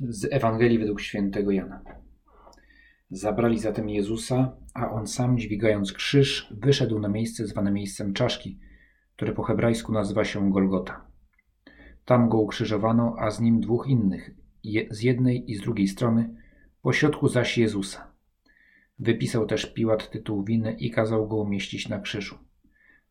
[0.00, 1.82] Z Ewangelii według świętego Jana.
[3.10, 8.58] Zabrali zatem Jezusa, a on sam, dźwigając krzyż, wyszedł na miejsce zwane miejscem czaszki,
[9.16, 11.06] które po hebrajsku nazywa się Golgota.
[12.04, 14.30] Tam go ukrzyżowano, a z nim dwóch innych,
[14.90, 16.34] z jednej i z drugiej strony,
[16.82, 18.12] pośrodku zaś Jezusa.
[18.98, 22.38] Wypisał też Piłat tytuł winy i kazał go umieścić na krzyżu.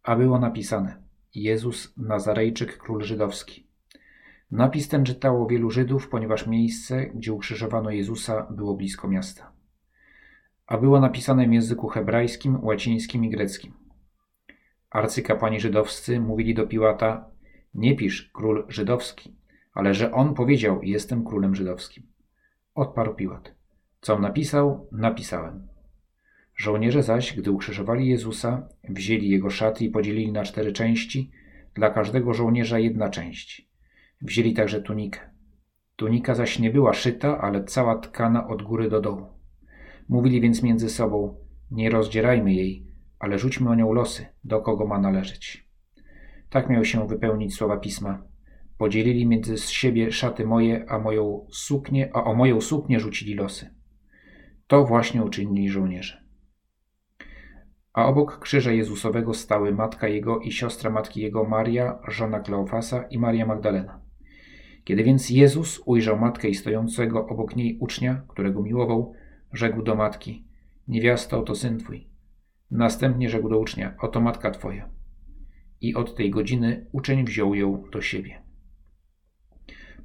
[0.03, 1.03] A było napisane:
[1.35, 3.66] Jezus Nazarejczyk, król żydowski.
[4.51, 9.51] Napis ten czytało wielu Żydów, ponieważ miejsce, gdzie ukrzyżowano Jezusa, było blisko miasta.
[10.67, 13.73] A było napisane w języku hebrajskim, łacińskim i greckim.
[14.89, 17.29] Arcykapłani żydowscy mówili do Piłata:
[17.73, 19.35] Nie pisz król żydowski,
[19.73, 22.03] ale że on powiedział: Jestem królem żydowskim.
[22.75, 23.55] Odparł Piłat:
[24.01, 25.67] Co napisał, napisałem.
[26.55, 31.31] Żołnierze zaś, gdy ukrzyżowali Jezusa, wzięli jego szaty i podzielili na cztery części,
[31.73, 33.66] dla każdego żołnierza jedna część
[34.21, 35.19] Wzięli także tunikę.
[35.95, 39.25] Tunika zaś nie była szyta, ale cała tkana od góry do dołu.
[40.09, 41.37] Mówili więc między sobą:
[41.71, 42.87] Nie rozdzierajmy jej,
[43.19, 45.67] ale rzućmy o nią losy, do kogo ma należeć.
[46.49, 48.23] Tak miał się wypełnić słowa pisma.
[48.77, 53.69] Podzielili między siebie szaty moje, a moją suknię, a o moją suknię rzucili losy.
[54.67, 56.23] To właśnie uczynili żołnierze.
[57.93, 63.19] A obok krzyża Jezusowego stały matka jego i siostra matki jego Maria, żona Kleofasa i
[63.19, 64.06] Maria Magdalena.
[64.87, 69.13] Kiedy więc Jezus ujrzał matkę i stojącego obok niej ucznia, którego miłował,
[69.53, 70.47] rzekł do matki:
[70.87, 72.07] Niewiasto, oto syn twój.
[72.71, 74.89] Następnie rzekł do ucznia: Oto matka twoja.
[75.81, 78.41] I od tej godziny uczeń wziął ją do siebie.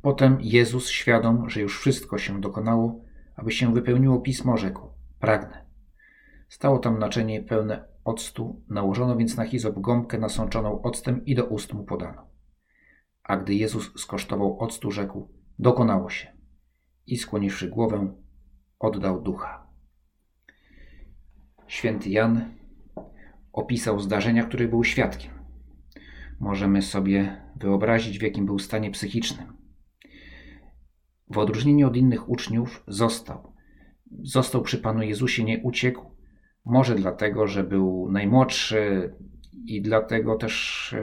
[0.00, 3.05] Potem Jezus, świadom, że już wszystko się dokonało,
[3.36, 4.88] aby się wypełniło pismo, rzekł:
[5.20, 5.64] Pragnę.
[6.48, 11.75] Stało tam naczynie pełne octu, nałożono więc na hizop gąbkę nasączoną octem i do ust
[11.75, 12.31] mu podano.
[13.25, 15.28] A gdy Jezus skosztował octu, rzekł:
[15.59, 16.28] Dokonało się.
[17.06, 18.15] I skłoniwszy głowę,
[18.78, 19.67] oddał ducha.
[21.67, 22.55] Święty Jan
[23.53, 25.32] opisał zdarzenia, których był świadkiem.
[26.41, 29.53] Możemy sobie wyobrazić, w jakim był stanie psychicznym.
[31.31, 33.53] W odróżnieniu od innych uczniów został.
[34.22, 36.16] Został przy Panu Jezusie, nie uciekł.
[36.65, 39.12] Może dlatego, że był najmłodszy
[39.66, 40.94] i dlatego też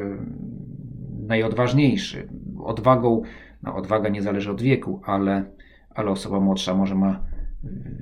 [1.30, 2.30] najodważniejszy.
[2.64, 3.22] Odwagą,
[3.64, 5.52] no odwaga nie zależy od wieku, ale,
[5.90, 7.24] ale osoba młodsza może ma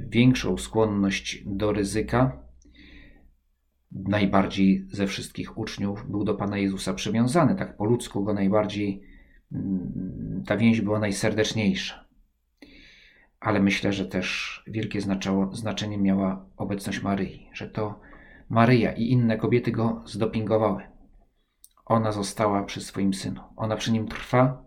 [0.09, 2.39] większą skłonność do ryzyka.
[3.91, 9.01] Najbardziej ze wszystkich uczniów był do Pana Jezusa przywiązany, tak po ludzku go najbardziej,
[9.51, 12.05] mm, ta więź była najserdeczniejsza.
[13.39, 14.99] Ale myślę, że też wielkie
[15.51, 17.99] znaczenie miała obecność Maryi, że to
[18.49, 20.96] Maryja i inne kobiety go zdopingowały.
[21.87, 23.41] Ona została przy swoim synu.
[23.55, 24.63] Ona przy nim trwa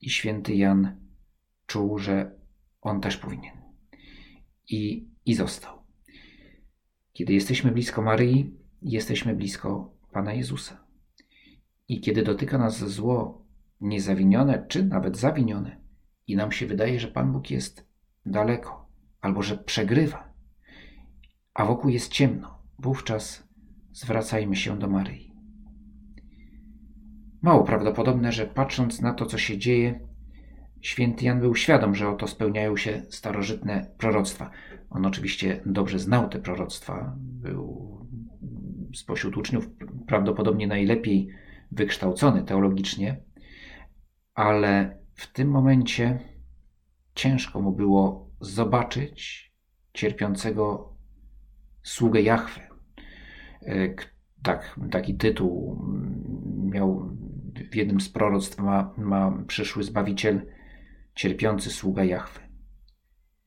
[0.00, 1.00] i święty Jan
[1.66, 2.38] czuł, że
[2.80, 3.56] on też powinien.
[4.68, 5.78] I, i został.
[7.12, 10.86] Kiedy jesteśmy blisko Maryi, jesteśmy blisko Pana Jezusa.
[11.88, 13.46] I kiedy dotyka nas zło
[13.80, 15.80] niezawinione, czy nawet zawinione,
[16.26, 17.88] i nam się wydaje, że Pan Bóg jest
[18.26, 18.88] daleko,
[19.20, 20.32] albo że przegrywa,
[21.54, 23.48] a wokół jest ciemno, wówczas
[23.92, 25.33] zwracajmy się do Maryi.
[27.44, 30.00] Mało prawdopodobne, że patrząc na to, co się dzieje,
[30.80, 34.50] święty Jan był świadom, że oto spełniają się starożytne proroctwa.
[34.90, 37.98] On oczywiście dobrze znał te proroctwa, był
[38.94, 39.68] spośród uczniów
[40.06, 41.28] prawdopodobnie najlepiej
[41.72, 43.20] wykształcony teologicznie,
[44.34, 46.18] ale w tym momencie
[47.14, 49.52] ciężko mu było zobaczyć
[49.92, 50.94] cierpiącego
[51.82, 52.60] sługę Jahwe.
[53.62, 53.94] E,
[54.42, 55.82] tak, taki tytuł
[56.74, 57.13] miał
[57.74, 60.46] w jednym z proroctw ma, ma przyszły Zbawiciel,
[61.14, 62.40] cierpiący sługa Jahwy.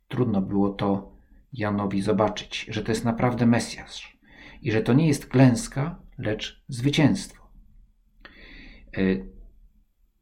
[0.08, 1.16] Trudno było to
[1.54, 4.20] Janowi zobaczyć, że to jest naprawdę Mesjasz
[4.62, 7.48] i że to nie jest klęska, lecz zwycięstwo.
[8.98, 9.02] E,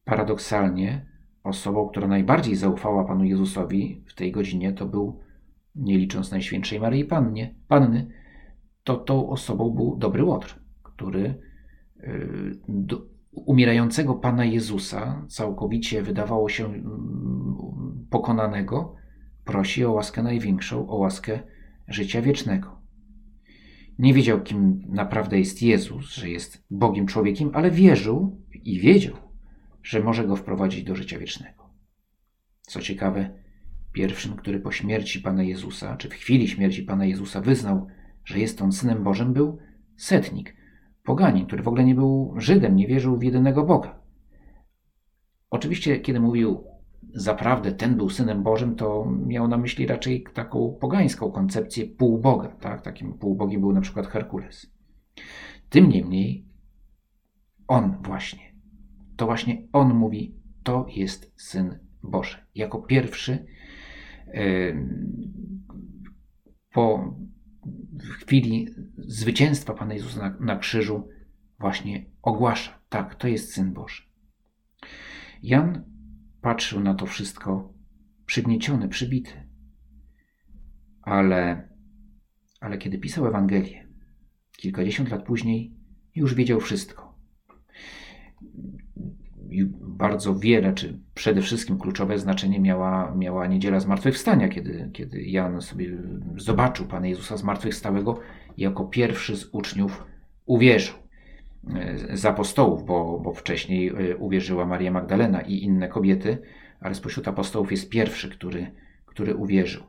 [0.03, 1.05] paradoksalnie,
[1.43, 5.19] osobą, która najbardziej zaufała Panu Jezusowi w tej godzinie, to był,
[5.75, 8.11] nie licząc Najświętszej Maryi Pannie, Panny,
[8.83, 11.41] to tą osobą był dobry Łotr, który
[11.99, 12.19] e,
[13.35, 18.95] umierającego Pana Jezusa, całkowicie wydawało się mm, pokonanego,
[19.45, 21.39] prosi o łaskę największą, o łaskę
[21.87, 22.81] życia wiecznego.
[23.99, 29.15] Nie wiedział, kim naprawdę jest Jezus, że jest Bogiem człowiekiem, ale wierzył i wiedział,
[29.83, 31.69] że może go wprowadzić do życia wiecznego.
[32.61, 33.29] Co ciekawe,
[33.91, 37.87] pierwszym, który po śmierci Pana Jezusa, czy w chwili śmierci Pana Jezusa wyznał,
[38.25, 39.57] że jest on synem Bożym, był
[39.97, 40.55] setnik,
[41.05, 43.99] poganin, który w ogóle nie był Żydem, nie wierzył w jedynego Boga.
[45.49, 46.63] Oczywiście, kiedy mówił
[47.13, 52.47] zaprawdę ten był synem Bożym, to miał na myśli raczej taką pogańską koncepcję półboga.
[52.47, 52.81] Tak?
[52.81, 54.73] Takim półbogiem był na przykład Herkules.
[55.69, 56.45] Tym niemniej
[57.67, 58.55] on właśnie,
[59.15, 62.37] to właśnie on mówi, to jest syn Boży.
[62.55, 63.45] Jako pierwszy
[66.73, 67.15] po
[68.19, 68.67] chwili
[68.97, 71.07] zwycięstwa Pana Jezusa na, na krzyżu
[71.59, 74.03] właśnie ogłasza, tak, to jest Syn Boży.
[75.43, 75.83] Jan
[76.41, 77.73] patrzył na to wszystko
[78.25, 79.49] przygnieciony, przybity.
[81.01, 81.69] Ale,
[82.59, 83.87] ale kiedy pisał Ewangelię,
[84.57, 85.75] kilkadziesiąt lat później,
[86.15, 87.19] już wiedział wszystko.
[89.81, 95.97] Bardzo wiele, czy przede wszystkim kluczowe znaczenie miała, miała niedziela zmartwychwstania, kiedy, kiedy Jan sobie
[96.37, 98.19] zobaczył Pana Jezusa zmartwychwstałego
[98.57, 100.03] jako pierwszy z uczniów
[100.45, 100.95] uwierzył.
[101.73, 106.37] E, z apostołów, bo, bo wcześniej e, uwierzyła Maria Magdalena i inne kobiety,
[106.79, 108.71] ale spośród apostołów jest pierwszy, który,
[109.05, 109.83] który uwierzył.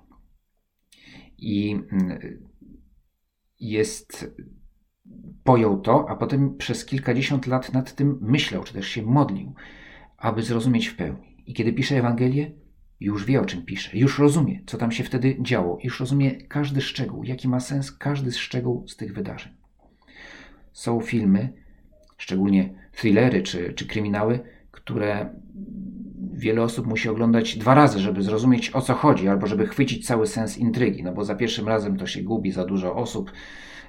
[1.38, 2.18] I mm,
[3.60, 4.36] jest,
[5.46, 9.54] pojął to, a potem przez kilkadziesiąt lat nad tym myślał, czy też się modlił,
[10.18, 11.42] aby zrozumieć w pełni.
[11.46, 12.50] I kiedy pisze Ewangelię,
[13.00, 16.80] już wie o czym pisze, już rozumie, co tam się wtedy działo, już rozumie każdy
[16.80, 19.52] szczegół, jaki ma sens każdy szczegół z tych wydarzeń.
[20.72, 21.52] Są filmy,
[22.16, 24.40] szczególnie thrillery czy, czy kryminały,
[24.70, 25.34] które
[26.36, 30.26] wiele osób musi oglądać dwa razy, żeby zrozumieć o co chodzi, albo żeby chwycić cały
[30.26, 33.32] sens intrygi, no bo za pierwszym razem to się gubi za dużo osób,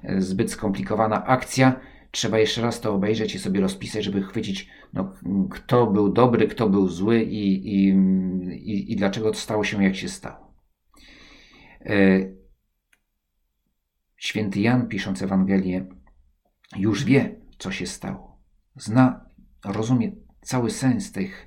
[0.04, 1.80] e, zbyt skomplikowana akcja.
[2.12, 5.14] Trzeba jeszcze raz to obejrzeć i sobie rozpisać, żeby chwycić, no,
[5.50, 7.90] kto był dobry, kto był zły i, i,
[8.52, 10.54] i, i dlaczego to stało się jak się stało.
[11.86, 12.20] E,
[14.18, 15.86] święty Jan, pisząc Ewangelię,
[16.78, 18.42] już wie, co się stało.
[18.76, 19.26] Zna,
[19.66, 20.12] rozumie
[20.42, 21.47] cały sens tych,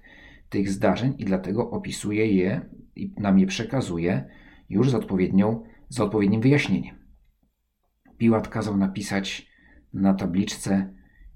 [0.50, 4.24] tych zdarzeń i dlatego opisuje je i nam je przekazuje
[4.68, 6.96] już z, odpowiednią, z odpowiednim wyjaśnieniem.
[8.18, 9.50] Piłat kazał napisać
[9.94, 10.94] na tabliczce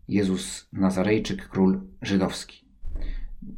[0.09, 2.69] Jezus Nazarejczyk, król żydowski.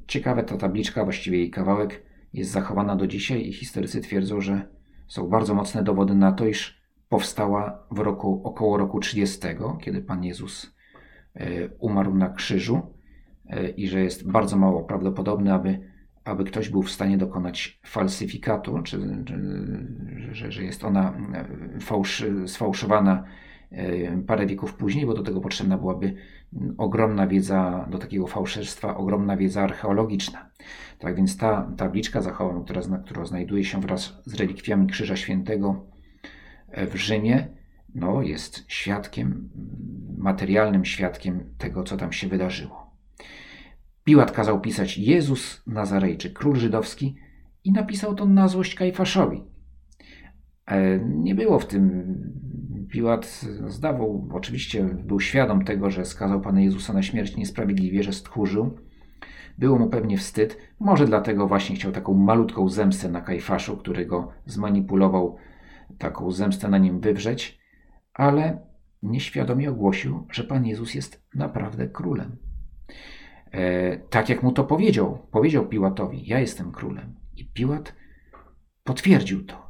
[0.07, 4.69] Ciekawe, ta tabliczka, właściwie jej kawałek, jest zachowana do dzisiaj i historycy twierdzą, że
[5.09, 9.41] są bardzo mocne dowody na to, iż powstała w roku około roku 30,
[9.81, 10.77] kiedy Pan Jezus
[11.37, 12.83] E, umarł na krzyżu
[13.77, 15.79] i że jest bardzo mało prawdopodobne, aby,
[16.25, 19.41] aby ktoś był w stanie dokonać falsyfikatu, czy, czy
[20.33, 23.25] że, że jest ona e, fałsz, sfałszowana
[24.27, 26.15] parę wieków później, bo do tego potrzebna byłaby
[26.79, 30.51] ogromna wiedza, do takiego fałszerstwa, ogromna wiedza archeologiczna.
[30.99, 35.87] Tak więc ta tabliczka zachowana, która, która znajduje się wraz z relikwiami Krzyża Świętego
[36.91, 37.49] w Rzymie,
[37.95, 39.49] no, jest świadkiem,
[40.19, 42.86] materialnym świadkiem tego, co tam się wydarzyło.
[44.07, 47.17] Piłat kazał pisać Jezus Nazarejczyk, król żydowski
[47.65, 49.45] i napisał to na złość Kajfaszowi.
[50.67, 52.47] E, nie było w tym.
[52.91, 58.79] Piłat zdawał, oczywiście był świadom tego, że skazał Pana Jezusa na śmierć niesprawiedliwie, że stchórzył.
[59.59, 64.33] Było mu pewnie wstyd, może dlatego właśnie chciał taką malutką zemstę na Kajfaszu, który go
[64.47, 65.37] zmanipulował,
[65.99, 67.67] taką zemstę na nim wywrzeć
[68.17, 68.59] ale
[69.03, 72.37] nieświadomie ogłosił, że Pan Jezus jest naprawdę królem.
[73.57, 77.15] E, tak jak mu to powiedział, powiedział Piłatowi: Ja jestem królem.
[77.37, 77.95] I Piłat
[78.85, 79.67] potwierdził to.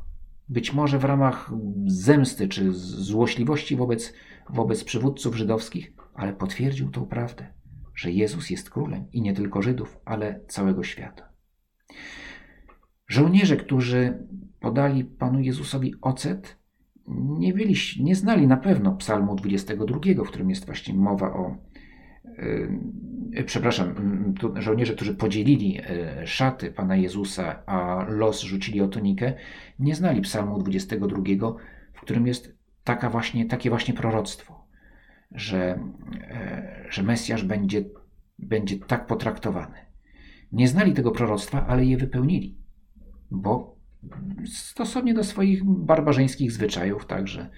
[0.49, 1.52] Być może w ramach
[1.87, 4.12] zemsty czy złośliwości wobec,
[4.50, 7.47] wobec przywódców żydowskich, ale potwierdził tą prawdę,
[7.95, 11.28] że Jezus jest królem i nie tylko Żydów, ale całego świata.
[13.09, 14.26] Żołnierze, którzy
[14.61, 16.57] podali Panu Jezusowi ocet,
[17.38, 21.57] nie, byli, nie znali na pewno Psalmu 22, w którym jest właśnie mowa o.
[23.47, 23.95] Przepraszam,
[24.56, 29.33] żołnierze, którzy podzielili yy, szaty Pana Jezusa, a los rzucili o tunikę,
[29.78, 31.18] nie znali Psalmu 22,
[31.92, 34.66] w którym jest taka właśnie, takie właśnie proroctwo,
[35.33, 35.78] że,
[36.12, 37.85] yy, że Mesjasz będzie,
[38.38, 39.76] będzie tak potraktowany.
[40.52, 42.56] Nie znali tego proroctwa, ale je wypełnili,
[43.30, 43.76] bo
[44.47, 47.50] stosownie do swoich barbarzyńskich zwyczajów, także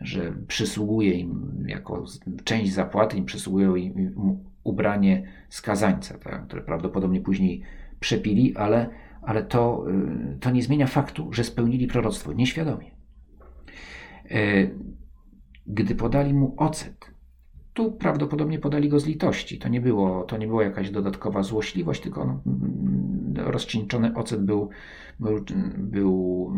[0.00, 2.04] że przysługuje im jako
[2.44, 7.62] część zapłaty, im przysługuje im ubranie skazańca, tak, które prawdopodobnie później
[8.00, 8.90] przepili, ale,
[9.22, 9.84] ale to,
[10.34, 12.90] y, to nie zmienia faktu, że spełnili proroctwo nieświadomie.
[14.30, 14.68] E,
[15.66, 17.14] gdy podali mu ocet,
[17.74, 19.58] tu prawdopodobnie podali go z litości.
[19.58, 24.68] To nie było, to nie była jakaś dodatkowa złośliwość, tylko on, mm, rozcieńczony ocet był,
[25.20, 25.44] był,
[25.78, 26.52] był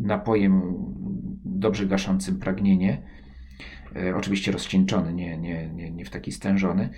[0.00, 0.62] napojem
[1.58, 3.02] dobrze gaszącym pragnienie.
[3.96, 6.90] E, oczywiście rozcieńczony, nie, nie, nie, nie w taki stężony.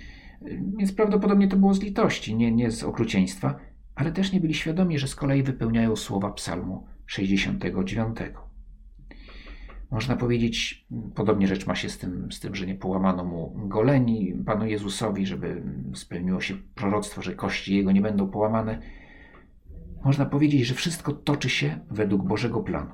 [0.77, 3.59] Więc prawdopodobnie to było z litości, nie, nie z okrucieństwa,
[3.95, 8.17] ale też nie byli świadomi, że z kolei wypełniają słowa Psalmu 69.
[9.91, 14.33] Można powiedzieć, podobnie rzecz ma się z tym, z tym, że nie połamano mu goleni
[14.45, 15.63] Panu Jezusowi, żeby
[15.93, 18.81] spełniło się proroctwo, że kości Jego nie będą połamane.
[20.03, 22.91] Można powiedzieć, że wszystko toczy się według Bożego planu.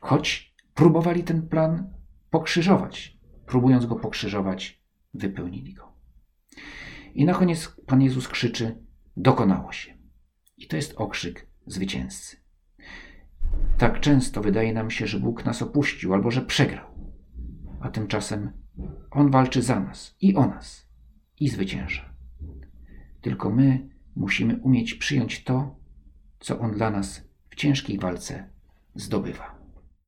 [0.00, 1.90] Choć próbowali ten plan
[2.30, 4.82] pokrzyżować, próbując go pokrzyżować,
[5.14, 5.92] wypełnili go.
[7.14, 8.84] I na koniec Pan Jezus krzyczy:
[9.16, 9.94] Dokonało się.
[10.56, 12.36] I to jest okrzyk zwycięzcy.
[13.78, 16.86] Tak często wydaje nam się, że Bóg nas opuścił albo że przegrał,
[17.80, 18.52] a tymczasem
[19.10, 20.88] On walczy za nas i o nas
[21.40, 22.14] i zwycięża.
[23.20, 25.76] Tylko my musimy umieć przyjąć to,
[26.38, 28.50] co On dla nas w ciężkiej walce
[28.94, 29.61] zdobywa.